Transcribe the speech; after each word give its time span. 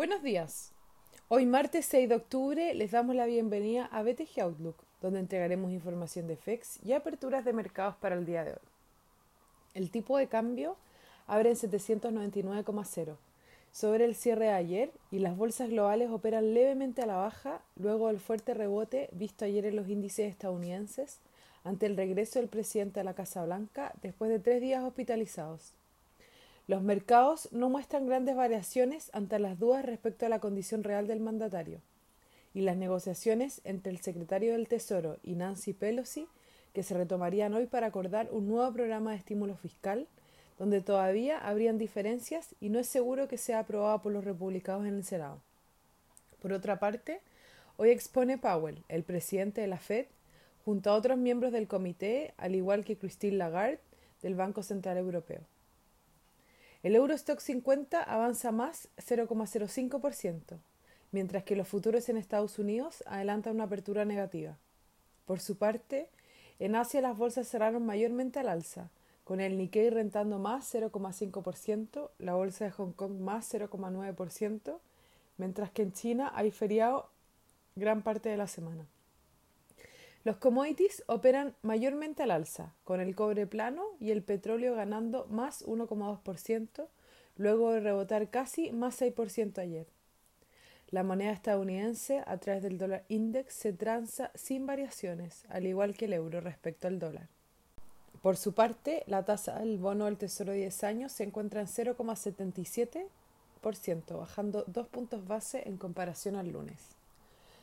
Buenos 0.00 0.22
días. 0.22 0.72
Hoy 1.28 1.44
martes 1.44 1.84
6 1.84 2.08
de 2.08 2.14
octubre 2.14 2.72
les 2.72 2.90
damos 2.90 3.14
la 3.14 3.26
bienvenida 3.26 3.84
a 3.92 4.02
BTG 4.02 4.40
Outlook, 4.40 4.76
donde 5.02 5.20
entregaremos 5.20 5.72
información 5.72 6.26
de 6.26 6.36
FEX 6.36 6.82
y 6.82 6.94
aperturas 6.94 7.44
de 7.44 7.52
mercados 7.52 7.96
para 7.96 8.14
el 8.14 8.24
día 8.24 8.42
de 8.42 8.52
hoy. 8.52 8.68
El 9.74 9.90
tipo 9.90 10.16
de 10.16 10.26
cambio 10.26 10.78
abre 11.26 11.50
en 11.50 11.56
799,0 11.56 13.16
sobre 13.72 14.06
el 14.06 14.14
cierre 14.14 14.46
de 14.46 14.52
ayer 14.52 14.90
y 15.10 15.18
las 15.18 15.36
bolsas 15.36 15.68
globales 15.68 16.08
operan 16.08 16.54
levemente 16.54 17.02
a 17.02 17.06
la 17.06 17.16
baja 17.16 17.60
luego 17.76 18.06
del 18.06 18.20
fuerte 18.20 18.54
rebote 18.54 19.10
visto 19.12 19.44
ayer 19.44 19.66
en 19.66 19.76
los 19.76 19.86
índices 19.90 20.30
estadounidenses 20.30 21.18
ante 21.62 21.84
el 21.84 21.98
regreso 21.98 22.38
del 22.38 22.48
presidente 22.48 23.00
a 23.00 23.04
la 23.04 23.12
Casa 23.12 23.44
Blanca 23.44 23.92
después 24.00 24.30
de 24.30 24.38
tres 24.38 24.62
días 24.62 24.82
hospitalizados. 24.82 25.74
Los 26.70 26.82
mercados 26.82 27.48
no 27.50 27.68
muestran 27.68 28.06
grandes 28.06 28.36
variaciones 28.36 29.10
ante 29.12 29.40
las 29.40 29.58
dudas 29.58 29.84
respecto 29.84 30.24
a 30.24 30.28
la 30.28 30.38
condición 30.38 30.84
real 30.84 31.08
del 31.08 31.18
mandatario, 31.18 31.80
y 32.54 32.60
las 32.60 32.76
negociaciones 32.76 33.60
entre 33.64 33.90
el 33.90 33.98
secretario 33.98 34.52
del 34.52 34.68
Tesoro 34.68 35.16
y 35.24 35.34
Nancy 35.34 35.72
Pelosi, 35.72 36.28
que 36.72 36.84
se 36.84 36.94
retomarían 36.94 37.54
hoy 37.54 37.66
para 37.66 37.88
acordar 37.88 38.28
un 38.30 38.46
nuevo 38.46 38.72
programa 38.72 39.10
de 39.10 39.16
estímulo 39.16 39.56
fiscal, 39.56 40.06
donde 40.60 40.80
todavía 40.80 41.38
habrían 41.38 41.76
diferencias 41.76 42.54
y 42.60 42.68
no 42.68 42.78
es 42.78 42.86
seguro 42.86 43.26
que 43.26 43.36
sea 43.36 43.58
aprobado 43.58 44.00
por 44.00 44.12
los 44.12 44.22
republicanos 44.22 44.86
en 44.86 44.94
el 44.94 45.04
Senado. 45.04 45.40
Por 46.40 46.52
otra 46.52 46.78
parte, 46.78 47.20
hoy 47.78 47.90
expone 47.90 48.38
Powell, 48.38 48.84
el 48.88 49.02
presidente 49.02 49.60
de 49.60 49.66
la 49.66 49.78
Fed, 49.78 50.06
junto 50.64 50.90
a 50.90 50.94
otros 50.94 51.18
miembros 51.18 51.50
del 51.50 51.66
comité, 51.66 52.32
al 52.36 52.54
igual 52.54 52.84
que 52.84 52.96
Christine 52.96 53.38
Lagarde, 53.38 53.80
del 54.22 54.36
Banco 54.36 54.62
Central 54.62 54.98
Europeo. 54.98 55.40
El 56.82 56.96
Eurostock 56.96 57.40
50 57.40 58.02
avanza 58.02 58.52
más 58.52 58.88
0,05%, 58.96 60.58
mientras 61.12 61.44
que 61.44 61.54
los 61.54 61.68
futuros 61.68 62.08
en 62.08 62.16
Estados 62.16 62.58
Unidos 62.58 63.04
adelantan 63.06 63.56
una 63.56 63.64
apertura 63.64 64.06
negativa. 64.06 64.56
Por 65.26 65.40
su 65.40 65.58
parte, 65.58 66.08
en 66.58 66.76
Asia 66.76 67.02
las 67.02 67.18
bolsas 67.18 67.48
cerraron 67.48 67.84
mayormente 67.84 68.38
al 68.38 68.48
alza, 68.48 68.90
con 69.24 69.40
el 69.40 69.58
Nikkei 69.58 69.90
rentando 69.90 70.38
más 70.38 70.74
0,5%, 70.74 72.10
la 72.18 72.34
bolsa 72.34 72.64
de 72.64 72.70
Hong 72.70 72.92
Kong 72.92 73.20
más 73.20 73.52
0,9%, 73.52 74.78
mientras 75.36 75.70
que 75.70 75.82
en 75.82 75.92
China 75.92 76.32
hay 76.34 76.50
feriado 76.50 77.10
gran 77.76 78.02
parte 78.02 78.30
de 78.30 78.38
la 78.38 78.46
semana. 78.46 78.86
Los 80.22 80.36
commodities 80.36 81.02
operan 81.06 81.54
mayormente 81.62 82.22
al 82.22 82.30
alza, 82.30 82.74
con 82.84 83.00
el 83.00 83.14
cobre 83.14 83.46
plano 83.46 83.86
y 83.98 84.10
el 84.10 84.22
petróleo 84.22 84.74
ganando 84.74 85.24
más 85.30 85.66
1,2%, 85.66 86.88
luego 87.36 87.72
de 87.72 87.80
rebotar 87.80 88.28
casi 88.28 88.70
más 88.70 89.00
6% 89.00 89.56
ayer. 89.58 89.86
La 90.90 91.04
moneda 91.04 91.32
estadounidense 91.32 92.22
a 92.26 92.36
través 92.36 92.62
del 92.62 92.76
dólar 92.76 93.06
index 93.08 93.54
se 93.54 93.72
transa 93.72 94.30
sin 94.34 94.66
variaciones, 94.66 95.46
al 95.48 95.66
igual 95.66 95.96
que 95.96 96.04
el 96.04 96.12
euro 96.12 96.42
respecto 96.42 96.86
al 96.86 96.98
dólar. 96.98 97.28
Por 98.20 98.36
su 98.36 98.52
parte, 98.52 99.04
la 99.06 99.24
tasa 99.24 99.60
del 99.60 99.78
bono 99.78 100.04
del 100.04 100.18
Tesoro 100.18 100.52
de 100.52 100.58
10 100.58 100.84
años 100.84 101.12
se 101.12 101.24
encuentra 101.24 101.62
en 101.62 101.68
0,77%, 101.68 104.18
bajando 104.18 104.64
dos 104.66 104.86
puntos 104.88 105.26
base 105.26 105.66
en 105.66 105.78
comparación 105.78 106.36
al 106.36 106.50
lunes. 106.50 106.99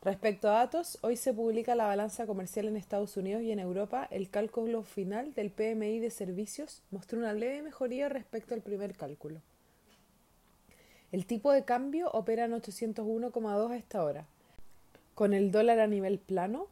Respecto 0.00 0.48
a 0.48 0.52
datos, 0.52 0.96
hoy 1.02 1.16
se 1.16 1.34
publica 1.34 1.74
la 1.74 1.88
balanza 1.88 2.24
comercial 2.24 2.68
en 2.68 2.76
Estados 2.76 3.16
Unidos 3.16 3.42
y 3.42 3.50
en 3.50 3.58
Europa. 3.58 4.06
El 4.12 4.30
cálculo 4.30 4.84
final 4.84 5.34
del 5.34 5.50
PMI 5.50 5.98
de 5.98 6.10
servicios 6.10 6.82
mostró 6.92 7.18
una 7.18 7.32
leve 7.32 7.62
mejoría 7.62 8.08
respecto 8.08 8.54
al 8.54 8.62
primer 8.62 8.94
cálculo. 8.94 9.42
El 11.10 11.26
tipo 11.26 11.50
de 11.50 11.64
cambio 11.64 12.10
opera 12.12 12.44
en 12.44 12.52
801,2 12.52 13.72
a 13.72 13.76
esta 13.76 14.04
hora, 14.04 14.26
con 15.16 15.34
el 15.34 15.50
dólar 15.50 15.80
a 15.80 15.88
nivel 15.88 16.20
plano, 16.20 16.68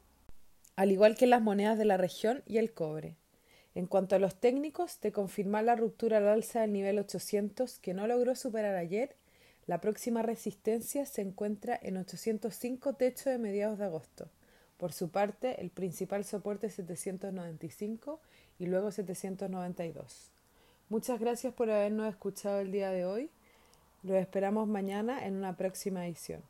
al 0.76 0.92
igual 0.92 1.16
que 1.16 1.26
las 1.26 1.42
monedas 1.42 1.78
de 1.78 1.84
la 1.84 1.96
región 1.96 2.44
y 2.46 2.58
el 2.58 2.72
cobre. 2.72 3.16
En 3.74 3.86
cuanto 3.86 4.14
a 4.14 4.20
los 4.20 4.36
técnicos, 4.36 5.00
de 5.00 5.10
confirmar 5.10 5.64
la 5.64 5.74
ruptura 5.74 6.18
al 6.18 6.28
alza 6.28 6.60
del 6.60 6.72
nivel 6.72 6.98
800 7.00 7.80
que 7.80 7.92
no 7.92 8.06
logró 8.06 8.36
superar 8.36 8.76
ayer, 8.76 9.16
la 9.66 9.80
próxima 9.80 10.22
resistencia 10.22 11.06
se 11.06 11.22
encuentra 11.22 11.78
en 11.82 11.96
805 11.96 12.94
techo 12.94 13.30
de 13.30 13.38
mediados 13.38 13.78
de 13.78 13.84
agosto. 13.84 14.28
Por 14.76 14.92
su 14.92 15.10
parte, 15.10 15.60
el 15.60 15.70
principal 15.70 16.24
soporte 16.24 16.68
es 16.68 16.74
795 16.74 18.20
y 18.58 18.66
luego 18.66 18.90
792. 18.90 20.30
Muchas 20.88 21.18
gracias 21.18 21.52
por 21.52 21.70
habernos 21.70 22.08
escuchado 22.08 22.60
el 22.60 22.70
día 22.70 22.90
de 22.90 23.06
hoy. 23.06 23.30
Los 24.02 24.18
esperamos 24.18 24.68
mañana 24.68 25.26
en 25.26 25.34
una 25.34 25.56
próxima 25.56 26.06
edición. 26.06 26.42